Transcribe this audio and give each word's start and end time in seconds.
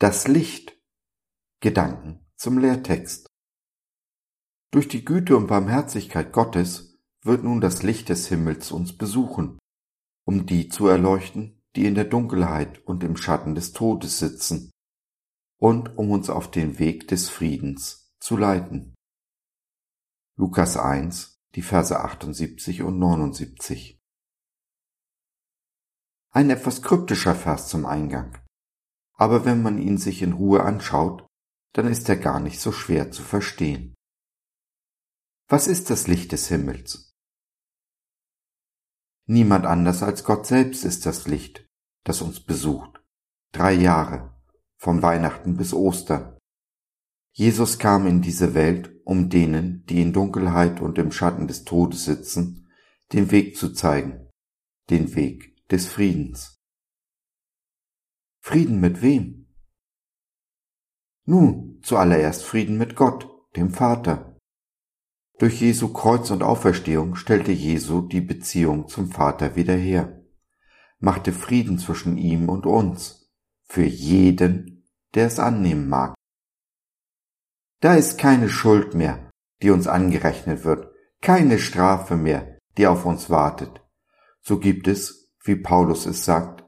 Das 0.00 0.28
Licht. 0.28 0.80
Gedanken 1.60 2.24
zum 2.36 2.58
Lehrtext. 2.58 3.26
Durch 4.70 4.86
die 4.86 5.04
Güte 5.04 5.36
und 5.36 5.48
Barmherzigkeit 5.48 6.32
Gottes 6.32 7.00
wird 7.24 7.42
nun 7.42 7.60
das 7.60 7.82
Licht 7.82 8.08
des 8.08 8.28
Himmels 8.28 8.70
uns 8.70 8.96
besuchen, 8.96 9.58
um 10.24 10.46
die 10.46 10.68
zu 10.68 10.86
erleuchten, 10.86 11.60
die 11.74 11.84
in 11.84 11.96
der 11.96 12.04
Dunkelheit 12.04 12.78
und 12.86 13.02
im 13.02 13.16
Schatten 13.16 13.56
des 13.56 13.72
Todes 13.72 14.20
sitzen, 14.20 14.70
und 15.60 15.98
um 15.98 16.12
uns 16.12 16.30
auf 16.30 16.48
den 16.48 16.78
Weg 16.78 17.08
des 17.08 17.28
Friedens 17.28 18.14
zu 18.20 18.36
leiten. 18.36 18.94
Lukas 20.36 20.76
1, 20.76 21.40
die 21.56 21.62
Verse 21.62 21.98
78 21.98 22.82
und 22.82 23.00
79. 23.00 23.98
Ein 26.30 26.50
etwas 26.50 26.82
kryptischer 26.82 27.34
Vers 27.34 27.66
zum 27.66 27.84
Eingang 27.84 28.38
aber 29.18 29.44
wenn 29.44 29.60
man 29.62 29.78
ihn 29.78 29.98
sich 29.98 30.22
in 30.22 30.32
Ruhe 30.32 30.62
anschaut, 30.62 31.26
dann 31.74 31.86
ist 31.86 32.08
er 32.08 32.16
gar 32.16 32.40
nicht 32.40 32.60
so 32.60 32.72
schwer 32.72 33.10
zu 33.10 33.22
verstehen. 33.22 33.94
Was 35.48 35.66
ist 35.66 35.90
das 35.90 36.06
Licht 36.06 36.32
des 36.32 36.48
Himmels? 36.48 37.12
Niemand 39.26 39.66
anders 39.66 40.02
als 40.02 40.24
Gott 40.24 40.46
selbst 40.46 40.84
ist 40.84 41.04
das 41.04 41.26
Licht, 41.26 41.66
das 42.04 42.22
uns 42.22 42.40
besucht. 42.40 43.02
Drei 43.52 43.72
Jahre, 43.72 44.34
von 44.76 45.02
Weihnachten 45.02 45.56
bis 45.56 45.74
Ostern. 45.74 46.38
Jesus 47.32 47.78
kam 47.78 48.06
in 48.06 48.22
diese 48.22 48.54
Welt, 48.54 48.94
um 49.04 49.28
denen, 49.28 49.84
die 49.86 50.00
in 50.00 50.12
Dunkelheit 50.12 50.80
und 50.80 50.96
im 50.98 51.12
Schatten 51.12 51.48
des 51.48 51.64
Todes 51.64 52.04
sitzen, 52.04 52.70
den 53.12 53.30
Weg 53.30 53.56
zu 53.56 53.72
zeigen, 53.72 54.28
den 54.90 55.14
Weg 55.14 55.66
des 55.68 55.86
Friedens. 55.86 56.57
Frieden 58.48 58.80
mit 58.80 59.02
wem? 59.02 59.46
Nun, 61.26 61.80
zuallererst 61.82 62.46
Frieden 62.46 62.78
mit 62.78 62.96
Gott, 62.96 63.28
dem 63.56 63.68
Vater. 63.68 64.38
Durch 65.38 65.60
Jesu 65.60 65.92
Kreuz 65.92 66.30
und 66.30 66.42
Auferstehung 66.42 67.14
stellte 67.14 67.52
Jesu 67.52 68.00
die 68.00 68.22
Beziehung 68.22 68.88
zum 68.88 69.10
Vater 69.10 69.54
wieder 69.54 69.74
her, 69.74 70.24
machte 70.98 71.34
Frieden 71.34 71.78
zwischen 71.78 72.16
ihm 72.16 72.48
und 72.48 72.64
uns, 72.64 73.30
für 73.64 73.84
jeden, 73.84 74.88
der 75.14 75.26
es 75.26 75.38
annehmen 75.38 75.86
mag. 75.86 76.14
Da 77.80 77.96
ist 77.96 78.16
keine 78.16 78.48
Schuld 78.48 78.94
mehr, 78.94 79.30
die 79.60 79.68
uns 79.68 79.86
angerechnet 79.86 80.64
wird, 80.64 80.90
keine 81.20 81.58
Strafe 81.58 82.16
mehr, 82.16 82.56
die 82.78 82.86
auf 82.86 83.04
uns 83.04 83.28
wartet. 83.28 83.82
So 84.40 84.58
gibt 84.58 84.88
es, 84.88 85.34
wie 85.44 85.56
Paulus 85.56 86.06
es 86.06 86.24
sagt, 86.24 86.64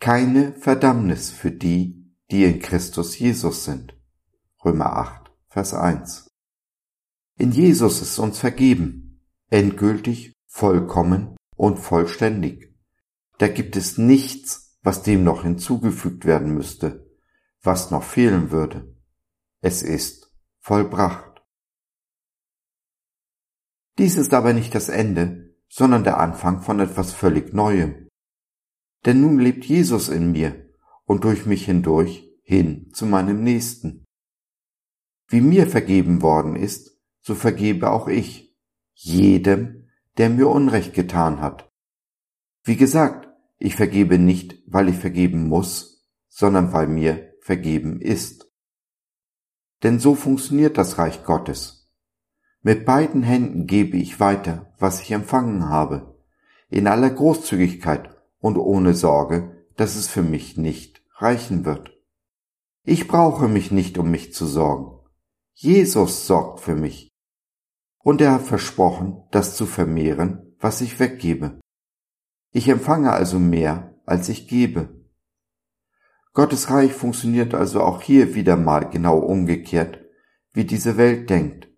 keine 0.00 0.52
Verdammnis 0.52 1.30
für 1.30 1.50
die, 1.50 2.14
die 2.30 2.44
in 2.44 2.60
Christus 2.60 3.18
Jesus 3.18 3.64
sind. 3.64 3.96
Römer 4.64 4.96
8, 4.96 5.30
Vers 5.48 5.74
1. 5.74 6.28
In 7.36 7.52
Jesus 7.52 8.02
ist 8.02 8.18
uns 8.18 8.38
vergeben, 8.38 9.20
endgültig, 9.50 10.32
vollkommen 10.46 11.36
und 11.56 11.78
vollständig. 11.78 12.74
Da 13.38 13.48
gibt 13.48 13.76
es 13.76 13.98
nichts, 13.98 14.78
was 14.82 15.02
dem 15.02 15.24
noch 15.24 15.42
hinzugefügt 15.42 16.24
werden 16.24 16.54
müsste, 16.54 17.08
was 17.62 17.90
noch 17.90 18.02
fehlen 18.02 18.50
würde. 18.50 18.96
Es 19.60 19.82
ist 19.82 20.32
vollbracht. 20.60 21.42
Dies 23.98 24.16
ist 24.16 24.32
aber 24.32 24.52
nicht 24.52 24.74
das 24.74 24.88
Ende, 24.88 25.56
sondern 25.68 26.04
der 26.04 26.18
Anfang 26.18 26.62
von 26.62 26.78
etwas 26.78 27.12
völlig 27.12 27.52
Neuem 27.52 28.07
denn 29.08 29.22
nun 29.22 29.38
lebt 29.38 29.64
Jesus 29.64 30.10
in 30.10 30.32
mir 30.32 30.68
und 31.06 31.24
durch 31.24 31.46
mich 31.46 31.64
hindurch 31.64 32.30
hin 32.42 32.90
zu 32.92 33.06
meinem 33.06 33.42
Nächsten. 33.42 34.04
Wie 35.28 35.40
mir 35.40 35.66
vergeben 35.66 36.20
worden 36.20 36.56
ist, 36.56 37.00
so 37.22 37.34
vergebe 37.34 37.90
auch 37.90 38.08
ich 38.08 38.54
jedem, 38.92 39.88
der 40.18 40.28
mir 40.28 40.50
Unrecht 40.50 40.92
getan 40.92 41.40
hat. 41.40 41.70
Wie 42.64 42.76
gesagt, 42.76 43.30
ich 43.56 43.76
vergebe 43.76 44.18
nicht, 44.18 44.62
weil 44.66 44.90
ich 44.90 44.96
vergeben 44.96 45.48
muss, 45.48 46.06
sondern 46.28 46.74
weil 46.74 46.86
mir 46.86 47.32
vergeben 47.40 48.02
ist. 48.02 48.52
Denn 49.82 50.00
so 50.00 50.16
funktioniert 50.16 50.76
das 50.76 50.98
Reich 50.98 51.24
Gottes. 51.24 51.90
Mit 52.60 52.84
beiden 52.84 53.22
Händen 53.22 53.66
gebe 53.66 53.96
ich 53.96 54.20
weiter, 54.20 54.74
was 54.78 55.00
ich 55.00 55.12
empfangen 55.12 55.66
habe, 55.70 56.22
in 56.68 56.86
aller 56.86 57.08
Großzügigkeit 57.08 58.17
und 58.40 58.56
ohne 58.56 58.94
Sorge, 58.94 59.66
dass 59.76 59.96
es 59.96 60.08
für 60.08 60.22
mich 60.22 60.56
nicht 60.56 61.02
reichen 61.16 61.64
wird. 61.64 61.92
Ich 62.84 63.08
brauche 63.08 63.48
mich 63.48 63.70
nicht 63.70 63.98
um 63.98 64.10
mich 64.10 64.32
zu 64.32 64.46
sorgen. 64.46 64.98
Jesus 65.54 66.26
sorgt 66.26 66.60
für 66.60 66.74
mich. 66.74 67.08
Und 67.98 68.20
er 68.20 68.32
hat 68.32 68.42
versprochen, 68.42 69.22
das 69.30 69.56
zu 69.56 69.66
vermehren, 69.66 70.54
was 70.60 70.80
ich 70.80 70.98
weggebe. 70.98 71.60
Ich 72.50 72.68
empfange 72.68 73.12
also 73.12 73.38
mehr, 73.38 73.94
als 74.06 74.28
ich 74.28 74.48
gebe. 74.48 75.04
Gottes 76.32 76.70
Reich 76.70 76.92
funktioniert 76.92 77.52
also 77.54 77.82
auch 77.82 78.00
hier 78.00 78.34
wieder 78.34 78.56
mal 78.56 78.88
genau 78.88 79.18
umgekehrt, 79.18 80.00
wie 80.52 80.64
diese 80.64 80.96
Welt 80.96 81.28
denkt, 81.30 81.68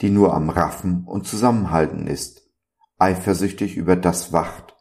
die 0.00 0.10
nur 0.10 0.34
am 0.34 0.50
Raffen 0.50 1.04
und 1.04 1.26
Zusammenhalten 1.26 2.06
ist, 2.06 2.48
eifersüchtig 2.98 3.76
über 3.76 3.96
das 3.96 4.32
wacht, 4.32 4.76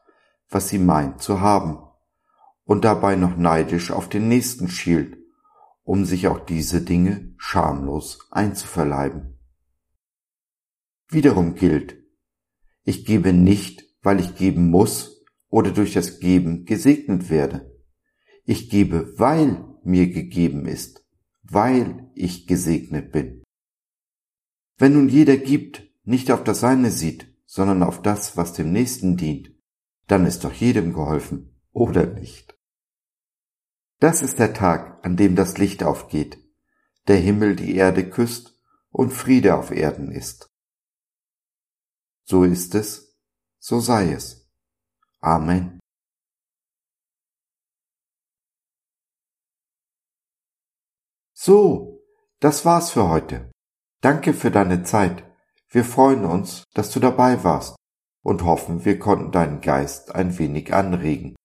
was 0.50 0.70
sie 0.70 0.80
meint 0.80 1.22
zu 1.22 1.42
haben, 1.42 1.78
und 2.64 2.84
dabei 2.84 3.16
noch 3.16 3.38
neidisch 3.38 3.92
auf 3.92 4.10
den 4.10 4.28
Nächsten 4.28 4.68
schielt, 4.68 5.18
um 5.84 6.04
sich 6.04 6.28
auch 6.28 6.40
diese 6.40 6.82
Dinge 6.82 7.34
schamlos 7.38 8.28
einzuverleiben. 8.30 9.40
Wiederum 11.10 11.56
gilt, 11.56 12.04
ich 12.84 13.06
gebe 13.06 13.32
nicht, 13.32 13.86
weil 14.02 14.20
ich 14.20 14.36
geben 14.36 14.70
muss 14.70 15.26
oder 15.50 15.72
durch 15.72 15.94
das 15.94 16.20
Geben 16.20 16.66
gesegnet 16.66 17.30
werde. 17.30 17.74
Ich 18.44 18.70
gebe, 18.70 19.14
weil 19.18 19.66
mir 19.84 20.10
gegeben 20.10 20.66
ist, 20.66 21.06
weil 21.44 22.10
ich 22.14 22.48
gesegnet 22.48 23.12
bin. 23.12 23.44
Wenn 24.78 24.94
nun 24.94 25.10
jeder 25.10 25.38
gibt, 25.38 25.84
nicht 26.04 26.32
auf 26.32 26.44
das 26.44 26.60
Seine 26.60 26.92
sieht, 26.92 27.34
sondern 27.46 27.84
auf 27.84 28.02
das, 28.02 28.38
was 28.38 28.54
dem 28.54 28.72
Nächsten 28.72 29.18
dient, 29.18 29.52
dann 30.08 30.26
ist 30.26 30.44
doch 30.44 30.54
jedem 30.54 30.94
geholfen, 30.94 31.62
oder 31.72 32.06
nicht? 32.06 32.58
Das 34.00 34.22
ist 34.22 34.40
der 34.40 34.54
Tag, 34.54 35.04
an 35.06 35.18
dem 35.18 35.36
das 35.36 35.58
Licht 35.58 35.84
aufgeht, 35.84 36.38
der 37.08 37.18
Himmel 37.18 37.56
die 37.56 37.76
Erde 37.76 38.10
küsst 38.10 38.60
und 38.90 39.12
Friede 39.12 39.56
auf 39.56 39.72
Erden 39.72 40.12
ist. 40.12 40.50
So 42.24 42.44
ist 42.44 42.76
es, 42.76 43.18
so 43.60 43.80
sei 43.80 44.12
es. 44.12 44.50
Amen. 45.20 45.80
So, 51.34 52.04
das 52.40 52.66
war's 52.66 52.92
für 52.92 53.08
heute. 53.08 53.52
Danke 54.02 54.34
für 54.34 54.52
deine 54.52 54.84
Zeit. 54.84 55.24
Wir 55.70 55.84
freuen 55.84 56.26
uns, 56.26 56.64
dass 56.74 56.92
du 56.92 57.00
dabei 57.00 57.44
warst 57.44 57.77
und 58.28 58.44
hoffen, 58.44 58.84
wir 58.84 59.00
konnten 59.00 59.32
deinen 59.32 59.62
Geist 59.62 60.14
ein 60.14 60.38
wenig 60.38 60.74
anregen. 60.74 61.38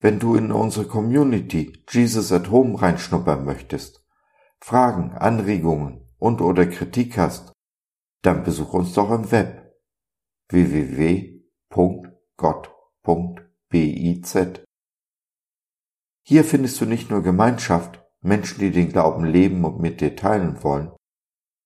Wenn 0.00 0.18
du 0.18 0.34
in 0.34 0.50
unsere 0.50 0.86
Community 0.86 1.84
Jesus 1.90 2.32
at 2.32 2.50
Home 2.50 2.80
reinschnuppern 2.80 3.44
möchtest, 3.44 4.02
Fragen, 4.62 5.12
Anregungen 5.12 6.08
und 6.16 6.40
oder 6.40 6.64
Kritik 6.64 7.18
hast, 7.18 7.52
dann 8.22 8.44
besuch 8.44 8.72
uns 8.72 8.94
doch 8.94 9.10
im 9.10 9.30
Web 9.30 9.74
www.gott.biz. 10.48 11.44
Hier 16.26 16.44
findest 16.44 16.80
du 16.80 16.86
nicht 16.86 17.10
nur 17.10 17.22
Gemeinschaft, 17.22 18.02
Menschen, 18.22 18.58
die 18.60 18.70
den 18.70 18.88
Glauben 18.88 19.26
leben 19.26 19.66
und 19.66 19.80
mit 19.80 20.00
dir 20.00 20.16
teilen 20.16 20.62
wollen, 20.62 20.92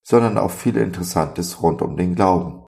sondern 0.02 0.38
auch 0.38 0.50
viel 0.50 0.76
Interessantes 0.76 1.62
rund 1.62 1.82
um 1.82 1.96
den 1.96 2.16
Glauben. 2.16 2.67